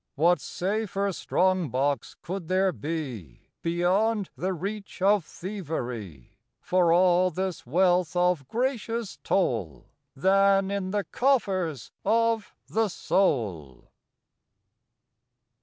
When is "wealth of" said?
7.67-8.47